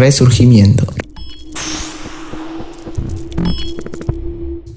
resurgimiento. 0.00 0.86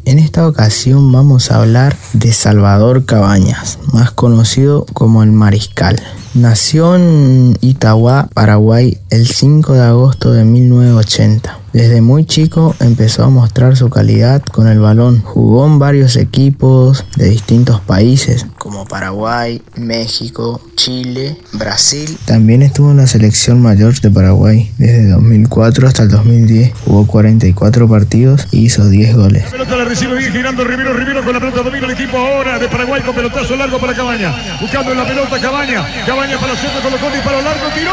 En 0.03 0.19
esta 0.19 0.45
ocasión 0.45 1.13
vamos 1.13 1.49
a 1.49 1.61
hablar 1.61 1.95
de 2.11 2.33
Salvador 2.33 3.05
Cabañas, 3.05 3.79
más 3.93 4.11
conocido 4.11 4.85
como 4.91 5.23
el 5.23 5.31
Mariscal. 5.31 5.95
Nació 6.33 6.95
en 6.97 7.57
Itagua, 7.61 8.27
Paraguay, 8.33 8.97
el 9.09 9.25
5 9.25 9.73
de 9.73 9.81
agosto 9.81 10.33
de 10.33 10.43
1980. 10.43 11.57
Desde 11.71 12.01
muy 12.01 12.25
chico 12.25 12.75
empezó 12.81 13.23
a 13.23 13.29
mostrar 13.29 13.77
su 13.77 13.89
calidad 13.89 14.43
con 14.43 14.67
el 14.67 14.79
balón. 14.79 15.21
Jugó 15.21 15.65
en 15.65 15.79
varios 15.79 16.17
equipos 16.17 17.05
de 17.15 17.29
distintos 17.29 17.79
países 17.79 18.45
como 18.63 18.85
Paraguay, 18.85 19.61
México, 19.75 20.61
Chile, 20.77 21.35
Brasil. 21.51 22.17
También 22.23 22.61
estuvo 22.61 22.91
en 22.91 22.97
la 22.97 23.07
selección 23.07 23.61
mayor 23.61 23.99
de 23.99 24.09
Paraguay 24.09 24.71
desde 24.77 25.09
2004 25.09 25.85
hasta 25.85 26.03
el 26.03 26.09
2010. 26.09 26.71
Jugó 26.85 27.05
44 27.05 27.89
partidos 27.89 28.47
y 28.51 28.59
hizo 28.59 28.87
10 28.87 29.17
goles. 29.17 29.43
La 29.43 29.51
pelota 29.51 29.75
la 29.75 29.83
recibe 29.83 30.17
bien 30.17 30.31
girando 30.31 30.63
Rivero, 30.63 30.93
Rivero 30.93 31.25
con 31.25 31.33
la 31.33 31.41
pelota 31.41 31.61
domina 31.61 31.87
el 31.87 31.91
equipo 31.91 32.17
ahora 32.17 32.57
de 32.57 32.69
Paraguay 32.69 33.01
con 33.01 33.13
pelotazo 33.13 33.57
largo 33.57 33.77
para 33.79 33.93
Cabaña. 33.93 34.33
Buscando 34.61 34.95
la 34.95 35.05
pelota 35.05 35.41
Cabaña. 35.41 36.05
Cabaña 36.05 36.39
para 36.39 36.53
el 36.53 36.57
centro, 36.57 36.81
colocó 36.81 37.07
y 37.17 37.21
para 37.21 37.41
largo, 37.41 37.67
tiró. 37.75 37.91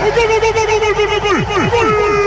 ¡Gol, 0.00 0.12
gol, 0.16 0.40
gol, 0.40 0.52
gol, 0.56 0.66
gol, 0.66 0.94
gol, 0.96 1.20
gol, 1.20 1.44
gol, 1.44 1.92
gol, 1.92 2.21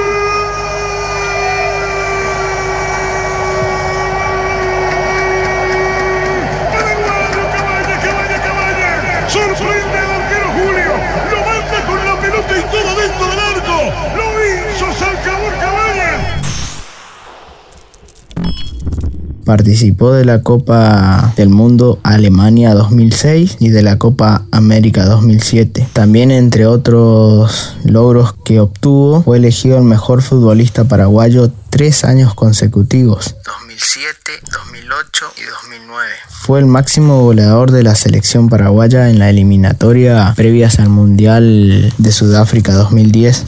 Participó 19.46 20.12
de 20.12 20.26
la 20.26 20.42
Copa 20.42 21.34
del 21.38 21.50
Mundo 21.50 22.00
Alemania 22.02 22.74
2006 22.74 23.58
y 23.60 23.70
de 23.70 23.84
la 23.84 24.00
Copa 24.00 24.46
América 24.52 25.06
2007. 25.06 25.88
También 25.94 26.32
entre 26.32 26.66
otros 26.66 27.76
logros 27.84 28.34
que 28.44 28.60
obtuvo 28.60 29.22
fue 29.22 29.38
elegido 29.38 29.78
el 29.78 29.84
mejor 29.84 30.24
futbolista 30.24 30.86
paraguayo 30.86 31.52
tres 31.70 32.04
años 32.06 32.34
consecutivos. 32.34 33.36
2007, 33.46 34.32
2008 34.52 35.26
y 35.38 35.44
2009. 35.44 36.10
Fue 36.30 36.60
el 36.60 36.66
máximo 36.66 37.22
goleador 37.22 37.72
de 37.72 37.84
la 37.84 37.96
selección 37.96 38.50
paraguaya 38.50 39.10
en 39.10 39.20
la 39.20 39.30
eliminatoria 39.30 40.34
previas 40.36 40.80
al 40.80 40.90
Mundial 40.90 41.94
de 41.98 42.12
Sudáfrica 42.12 42.74
2010. 42.74 43.44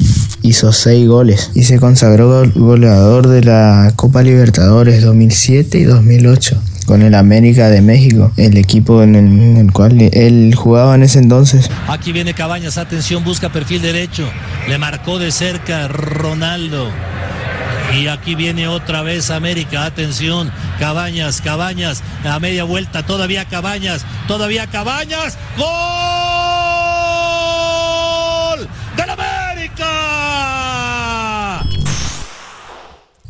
Hizo 0.48 0.72
seis 0.72 1.06
goles. 1.06 1.52
Y 1.56 1.64
se 1.64 1.78
consagró 1.78 2.50
goleador 2.56 3.28
de 3.28 3.44
la 3.44 3.92
Copa 3.98 4.24
Libertadores 4.24 5.04
2007 5.04 5.78
y 5.78 5.84
2008 5.84 6.58
con 6.86 7.02
el 7.02 7.16
América 7.16 7.68
de 7.68 7.82
México, 7.82 8.32
el 8.38 8.56
equipo 8.56 9.04
en 9.04 9.16
el, 9.16 9.26
en 9.26 9.58
el, 9.58 9.74
cual 9.74 10.00
él 10.00 10.56
jugaba 10.56 10.96
en 10.96 11.04
ese 11.04 11.20
entonces. 11.20 11.70
Aquí 11.90 12.14
viene 12.14 12.34
Cabañas, 12.34 12.78
atención, 12.78 13.26
busca 13.26 13.52
perfil 13.52 13.82
derecho, 13.82 14.26
le 14.70 14.78
marcó 14.78 15.20
de 15.20 15.32
cerca 15.32 15.90
Ronaldo. 15.90 16.90
Y 17.94 18.08
aquí 18.08 18.36
viene 18.36 18.70
otra 18.70 19.02
vez 19.02 19.32
América, 19.32 19.84
atención, 19.84 20.50
Cabañas, 20.80 21.42
Cabañas, 21.42 22.04
a 22.24 22.40
media 22.40 22.64
vuelta, 22.64 23.06
todavía 23.06 23.44
Cabañas, 23.44 24.06
todavía 24.30 24.68
Cabañas, 24.68 25.38
gol 25.58 26.27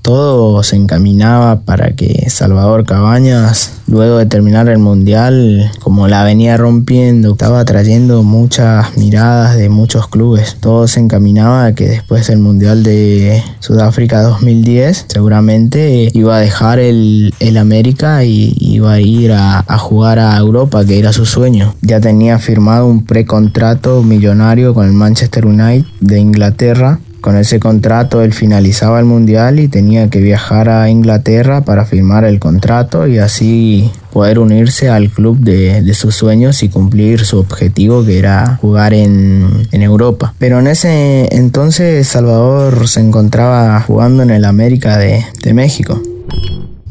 Todo 0.08 0.63
se 0.63 0.77
encaminaba 0.77 1.59
para 1.66 1.91
que 1.91 2.29
Salvador 2.29 2.85
Cabañas, 2.85 3.73
luego 3.88 4.19
de 4.19 4.25
terminar 4.25 4.69
el 4.69 4.78
Mundial, 4.78 5.69
como 5.81 6.07
la 6.07 6.23
venía 6.23 6.56
rompiendo, 6.56 7.34
estaba 7.34 7.66
trayendo 7.66 8.23
muchas 8.23 8.95
miradas 8.95 9.57
de 9.57 9.68
muchos 9.68 10.07
clubes. 10.07 10.56
Todo 10.62 10.88
se 10.88 11.01
encaminaba 11.01 11.66
a 11.66 11.75
que 11.75 11.90
después 11.90 12.25
del 12.28 12.40
Mundial 12.40 12.84
de 12.84 13.44
Sudáfrica 13.59 14.22
2010, 14.22 15.07
seguramente 15.09 16.09
iba 16.13 16.38
a 16.38 16.39
dejar 16.39 16.79
el, 16.79 17.34
el 17.41 17.57
América 17.57 18.24
y 18.24 18.56
iba 18.62 18.94
a 18.94 19.01
ir 19.01 19.34
a, 19.34 19.66
a 19.68 19.78
jugar 19.78 20.19
a 20.19 20.38
Europa, 20.38 20.85
que 20.85 21.00
era 21.00 21.12
su 21.12 21.25
sueño. 21.25 21.75
Ya 21.81 22.00
tenía 22.00 22.39
firmado 22.39 22.88
un 22.88 23.03
precontrato 23.03 24.03
millonario 24.03 24.74
con 24.74 24.85
el 24.85 24.94
Manchester 24.94 25.45
United 25.45 25.85
de 26.00 26.18
Inglaterra 26.18 27.01
con 27.22 27.38
ese 27.38 27.59
contrato 27.59 28.22
él 28.22 28.33
finalizaba 28.33 29.00
el 29.00 29.05
mundial 29.05 29.59
y 29.59 29.67
tenía 29.67 30.09
que 30.09 30.19
viajar 30.19 30.69
a 30.69 30.89
Inglaterra 30.89 31.61
para 31.61 31.85
firmar 31.85 32.23
el 32.25 32.39
contrato 32.39 33.07
y 33.07 33.17
así 33.17 33.91
poder 34.11 34.39
unirse 34.39 34.89
al 34.89 35.09
club 35.09 35.38
de, 35.39 35.81
de 35.81 35.94
sus 35.94 36.16
sueños 36.16 36.63
y 36.63 36.69
cumplir 36.69 37.25
su 37.25 37.39
objetivo 37.39 38.06
que 38.06 38.19
era 38.19 38.57
jugar 38.61 38.94
en, 38.94 39.67
en, 39.72 39.81
Europa. 39.81 40.33
Pero 40.39 40.59
en 40.59 40.67
ese 40.67 41.27
entonces 41.35 42.07
Salvador 42.07 42.88
se 42.88 43.01
encontraba 43.01 43.79
jugando 43.81 44.23
en 44.23 44.31
el 44.31 44.45
América 44.45 44.97
de, 44.97 45.23
de 45.44 45.53
México 45.53 46.01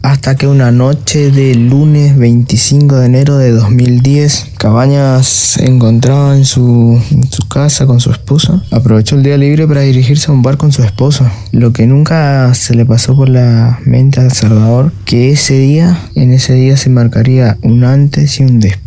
hasta 0.07 0.37
que 0.37 0.47
una 0.47 0.71
noche 0.71 1.33
de 1.33 1.57
lunes 1.57 2.17
25 2.17 2.95
de 2.95 3.07
enero 3.07 3.39
de 3.39 3.51
2010, 3.51 4.53
Cabañas 4.67 5.29
se 5.29 5.65
encontraba 5.65 6.37
en 6.37 6.45
su, 6.45 7.01
casa 7.49 7.87
con 7.87 8.01
su 8.01 8.11
esposa. 8.11 8.65
Aprovechó 8.73 9.15
el 9.15 9.23
día 9.23 9.39
libre 9.39 9.65
para 9.65 9.83
dirigirse 9.83 10.29
a 10.29 10.35
un 10.35 10.43
bar 10.43 10.57
con 10.57 10.73
su 10.73 10.83
esposa. 10.83 11.33
Lo 11.53 11.73
que 11.73 11.87
nunca 11.87 12.53
se 12.55 12.75
le 12.75 12.85
pasó 12.85 13.15
por 13.15 13.29
la 13.29 13.79
mente 13.85 14.21
a 14.21 14.29
Salvador, 14.29 14.91
que 15.05 15.31
ese 15.31 15.57
día, 15.57 15.97
en 16.17 16.33
ese 16.33 16.55
día 16.55 16.77
se 16.77 16.91
marcaría 16.91 17.59
un 17.63 17.85
antes 17.85 18.41
y 18.41 18.43
un 18.43 18.59
después 18.59 18.87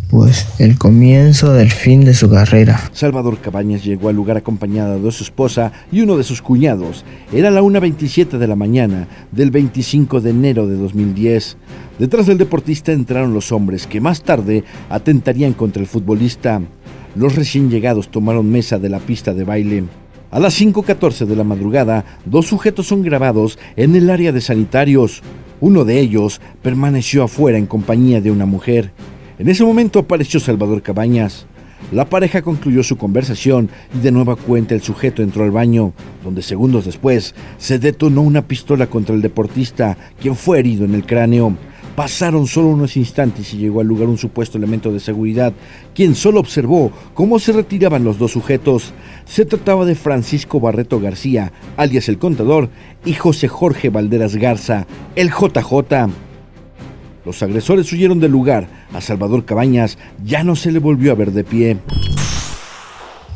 el 0.58 0.76
comienzo 0.76 1.52
del 1.52 1.70
fin 1.70 2.04
de 2.04 2.14
su 2.14 2.28
carrera. 2.28 2.80
Salvador 2.92 3.38
Cabañas 3.38 3.84
llegó 3.84 4.08
al 4.08 4.16
lugar 4.16 4.36
acompañado 4.36 5.00
de 5.00 5.12
su 5.12 5.22
esposa 5.22 5.72
y 5.92 6.00
uno 6.00 6.16
de 6.16 6.24
sus 6.24 6.42
cuñados. 6.42 7.04
Era 7.32 7.50
la 7.50 7.62
1.27 7.62 8.38
de 8.38 8.46
la 8.48 8.56
mañana 8.56 9.06
del 9.30 9.50
25 9.50 10.20
de 10.20 10.30
enero 10.30 10.66
de 10.66 10.76
2010. 10.76 11.56
Detrás 11.98 12.26
del 12.26 12.38
deportista 12.38 12.92
entraron 12.92 13.34
los 13.34 13.52
hombres 13.52 13.86
que 13.86 14.00
más 14.00 14.22
tarde 14.22 14.64
atentarían 14.88 15.52
contra 15.70 15.82
el 15.82 15.88
futbolista. 15.88 16.60
Los 17.14 17.36
recién 17.36 17.70
llegados 17.70 18.08
tomaron 18.08 18.50
mesa 18.50 18.80
de 18.80 18.88
la 18.88 18.98
pista 18.98 19.34
de 19.34 19.44
baile. 19.44 19.84
A 20.32 20.40
las 20.40 20.60
5.14 20.60 21.26
de 21.26 21.36
la 21.36 21.44
madrugada, 21.44 22.04
dos 22.24 22.46
sujetos 22.46 22.88
son 22.88 23.02
grabados 23.02 23.56
en 23.76 23.94
el 23.94 24.10
área 24.10 24.32
de 24.32 24.40
sanitarios. 24.40 25.22
Uno 25.60 25.84
de 25.84 26.00
ellos 26.00 26.40
permaneció 26.60 27.22
afuera 27.22 27.56
en 27.56 27.66
compañía 27.66 28.20
de 28.20 28.32
una 28.32 28.46
mujer. 28.46 28.90
En 29.38 29.48
ese 29.48 29.62
momento 29.62 30.00
apareció 30.00 30.40
Salvador 30.40 30.82
Cabañas. 30.82 31.46
La 31.92 32.04
pareja 32.04 32.42
concluyó 32.42 32.82
su 32.82 32.96
conversación 32.96 33.70
y 33.94 34.00
de 34.00 34.10
nueva 34.10 34.34
cuenta 34.34 34.74
el 34.74 34.82
sujeto 34.82 35.22
entró 35.22 35.44
al 35.44 35.52
baño, 35.52 35.92
donde 36.24 36.42
segundos 36.42 36.84
después 36.84 37.32
se 37.58 37.78
detonó 37.78 38.22
una 38.22 38.42
pistola 38.42 38.88
contra 38.88 39.14
el 39.14 39.22
deportista, 39.22 39.96
quien 40.20 40.34
fue 40.34 40.58
herido 40.58 40.84
en 40.84 40.96
el 40.96 41.06
cráneo. 41.06 41.56
Pasaron 41.96 42.46
solo 42.46 42.68
unos 42.68 42.96
instantes 42.96 43.52
y 43.52 43.58
llegó 43.58 43.80
al 43.80 43.86
lugar 43.86 44.08
un 44.08 44.16
supuesto 44.16 44.58
elemento 44.58 44.92
de 44.92 45.00
seguridad, 45.00 45.52
quien 45.94 46.14
solo 46.14 46.40
observó 46.40 46.92
cómo 47.14 47.38
se 47.38 47.52
retiraban 47.52 48.04
los 48.04 48.18
dos 48.18 48.32
sujetos. 48.32 48.92
Se 49.26 49.44
trataba 49.44 49.84
de 49.84 49.94
Francisco 49.94 50.60
Barreto 50.60 51.00
García, 51.00 51.52
alias 51.76 52.08
el 52.08 52.18
contador, 52.18 52.70
y 53.04 53.14
José 53.14 53.48
Jorge 53.48 53.90
Valderas 53.90 54.36
Garza, 54.36 54.86
el 55.16 55.30
JJ. 55.30 56.10
Los 57.24 57.42
agresores 57.42 57.92
huyeron 57.92 58.18
del 58.18 58.32
lugar. 58.32 58.66
A 58.94 59.00
Salvador 59.00 59.44
Cabañas 59.44 59.98
ya 60.24 60.42
no 60.42 60.56
se 60.56 60.72
le 60.72 60.78
volvió 60.78 61.12
a 61.12 61.16
ver 61.16 61.32
de 61.32 61.44
pie. 61.44 61.76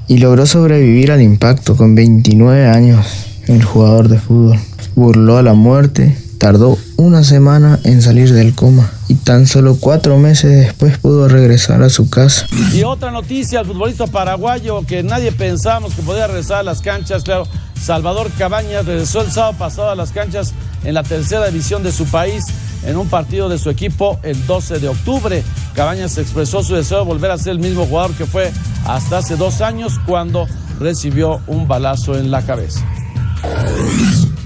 Y 0.09 0.19
logró 0.19 0.47
sobrevivir 0.47 1.13
al 1.13 1.23
impacto 1.23 1.77
con 1.77 1.95
29 1.95 2.67
años. 2.67 3.43
El 3.47 3.63
jugador 3.63 4.09
de 4.09 4.19
fútbol 4.19 4.59
burló 4.95 5.37
a 5.37 5.43
la 5.43 5.55
muerte. 5.55 6.17
Tardó 6.45 6.77
una 6.99 7.25
semana 7.25 7.79
en 7.85 8.03
salir 8.03 8.31
del 8.35 8.55
coma 8.55 8.91
y 9.09 9.15
tan 9.15 9.47
solo 9.47 9.79
cuatro 9.81 10.19
meses 10.19 10.55
después 10.55 10.99
pudo 10.99 11.27
regresar 11.27 11.83
a 11.83 11.89
su 11.89 12.11
casa. 12.11 12.47
Y 12.75 12.83
otra 12.83 13.11
noticia, 13.11 13.61
el 13.61 13.67
futbolista 13.67 14.07
paraguayo 14.07 14.85
que 14.87 15.03
nadie 15.03 15.33
pensábamos 15.33 15.95
que 15.95 16.03
podía 16.03 16.27
regresar 16.27 16.59
a 16.59 16.63
las 16.63 16.83
canchas, 16.83 17.23
claro, 17.25 17.45
Salvador 17.81 18.31
Cabañas 18.37 18.85
regresó 18.85 19.23
el 19.23 19.33
sábado 19.33 19.55
pasado 19.57 19.89
a 19.89 19.95
las 19.95 20.11
canchas 20.11 20.53
en 20.85 20.93
la 20.93 21.03
tercera 21.03 21.47
división 21.47 21.83
de 21.83 21.93
su 21.93 22.05
país 22.05 22.45
en 22.85 22.99
un 22.99 23.09
partido 23.09 23.49
de 23.49 23.57
su 23.57 23.71
equipo 23.71 24.21
el 24.23 24.47
12 24.47 24.81
de 24.81 24.89
octubre. 24.89 25.43
Cabañas 25.73 26.19
expresó 26.19 26.63
su 26.63 26.75
deseo 26.75 26.99
de 26.99 27.05
volver 27.07 27.31
a 27.31 27.39
ser 27.39 27.53
el 27.53 27.59
mismo 27.59 27.87
jugador 27.87 28.13
que 28.13 28.27
fue 28.27 28.53
hasta 28.87 29.17
hace 29.17 29.37
dos 29.37 29.63
años 29.63 29.99
cuando 30.05 30.47
recibió 30.79 31.41
un 31.47 31.67
balazo 31.67 32.19
en 32.19 32.31
la 32.31 32.43
cabeza. 32.43 32.85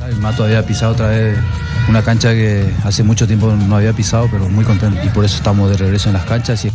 El 0.09 0.17
Mato 0.19 0.45
había 0.45 0.65
pisado 0.65 0.93
otra 0.93 1.09
vez 1.09 1.37
una 1.89 2.03
cancha 2.03 2.33
que 2.33 2.65
hace 2.85 3.03
mucho 3.03 3.27
tiempo 3.27 3.53
no 3.53 3.77
había 3.77 3.93
pisado, 3.93 4.29
pero 4.31 4.49
muy 4.49 4.65
contento 4.65 5.01
y 5.05 5.09
por 5.09 5.25
eso 5.25 5.37
estamos 5.37 5.71
de 5.71 5.77
regreso 5.77 6.09
en 6.09 6.15
las 6.15 6.25
canchas. 6.25 6.65
Y... 6.65 6.73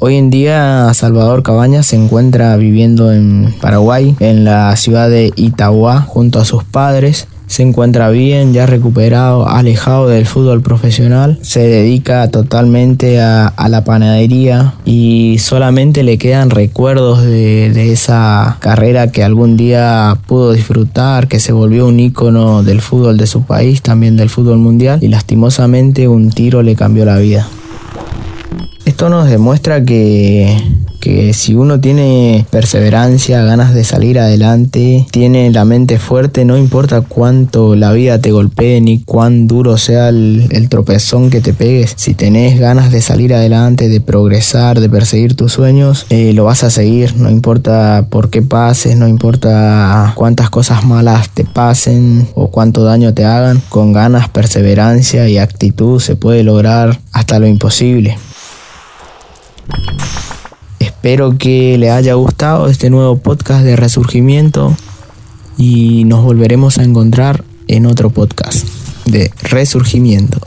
Hoy 0.00 0.16
en 0.16 0.30
día 0.30 0.92
Salvador 0.94 1.42
Cabañas 1.42 1.86
se 1.86 1.96
encuentra 1.96 2.56
viviendo 2.56 3.12
en 3.12 3.54
Paraguay, 3.60 4.16
en 4.18 4.44
la 4.44 4.74
ciudad 4.76 5.08
de 5.08 5.32
Itagua, 5.36 6.00
junto 6.00 6.40
a 6.40 6.44
sus 6.44 6.64
padres 6.64 7.28
se 7.52 7.62
encuentra 7.62 8.08
bien, 8.08 8.54
ya 8.54 8.64
recuperado, 8.64 9.46
alejado 9.46 10.08
del 10.08 10.24
fútbol 10.24 10.62
profesional, 10.62 11.38
se 11.42 11.60
dedica 11.60 12.26
totalmente 12.30 13.20
a, 13.20 13.52
la 13.68 13.84
panadería 13.84 14.72
y 14.86 15.36
solamente 15.38 16.02
le 16.02 16.16
quedan 16.16 16.48
recuerdos 16.48 17.20
de, 17.22 17.70
de, 17.70 17.92
esa 17.92 18.56
carrera 18.60 19.12
que 19.12 19.22
algún 19.22 19.58
día 19.58 20.16
pudo 20.26 20.54
disfrutar, 20.54 21.28
que 21.28 21.40
se 21.40 21.52
volvió 21.52 21.86
un 21.86 22.00
ícono 22.00 22.62
del 22.62 22.80
fútbol 22.80 23.18
de 23.18 23.26
su 23.26 23.42
país, 23.42 23.82
también 23.82 24.16
del 24.16 24.30
fútbol 24.30 24.56
mundial 24.56 25.00
y 25.02 25.08
lastimosamente 25.08 26.08
un 26.08 26.30
tiro 26.30 26.62
le 26.62 26.74
cambió 26.74 27.04
la 27.04 27.18
vida. 27.18 27.46
Esto 28.86 29.10
nos 29.10 29.28
demuestra 29.28 29.84
que 29.84 30.56
que 31.02 31.34
si 31.34 31.56
uno 31.56 31.80
tiene 31.80 32.46
perseverancia, 32.48 33.42
ganas 33.42 33.74
de 33.74 33.82
salir 33.82 34.20
adelante, 34.20 35.04
tiene 35.10 35.50
la 35.50 35.64
mente 35.64 35.98
fuerte, 35.98 36.44
no 36.44 36.56
importa 36.56 37.00
cuánto 37.00 37.74
la 37.74 37.90
vida 37.90 38.20
te 38.20 38.30
golpee 38.30 38.80
ni 38.80 39.02
cuán 39.02 39.48
duro 39.48 39.78
sea 39.78 40.10
el, 40.10 40.68
tropezón 40.70 41.28
que 41.28 41.40
te 41.40 41.54
pegues, 41.54 41.92
si 41.96 42.14
tenés 42.14 42.60
ganas 42.60 42.92
de 42.92 43.02
salir 43.02 43.34
adelante, 43.34 43.88
de 43.88 44.00
progresar, 44.00 44.78
de 44.78 44.88
perseguir 44.88 45.34
tus 45.34 45.52
sueños, 45.52 46.06
eh, 46.08 46.32
lo 46.34 46.44
vas 46.44 46.62
a 46.62 46.70
seguir, 46.70 47.16
no 47.16 47.28
importa 47.30 48.06
por 48.08 48.30
qué 48.30 48.40
pases, 48.40 48.96
no 48.96 49.08
importa 49.08 50.12
cuántas 50.14 50.50
cosas 50.50 50.84
malas 50.86 51.30
te 51.30 51.44
pasen 51.44 52.28
o 52.34 52.52
cuánto 52.52 52.84
daño 52.84 53.12
te 53.12 53.24
hagan, 53.24 53.60
con 53.70 53.92
ganas, 53.92 54.28
perseverancia 54.28 55.28
y 55.28 55.38
actitud 55.38 55.98
se 56.00 56.14
puede 56.14 56.44
lograr 56.44 57.00
hasta 57.10 57.40
lo 57.40 57.48
imposible. 57.48 58.16
Espero 61.02 61.36
que 61.36 61.76
le 61.78 61.90
haya 61.90 62.14
gustado 62.14 62.68
este 62.68 62.88
nuevo 62.88 63.16
podcast 63.16 63.64
de 63.64 63.74
Resurgimiento 63.74 64.76
y 65.58 66.04
nos 66.04 66.22
volveremos 66.22 66.78
a 66.78 66.84
encontrar 66.84 67.42
en 67.66 67.86
otro 67.86 68.10
podcast 68.10 68.64
de 69.06 69.32
Resurgimiento. 69.42 70.38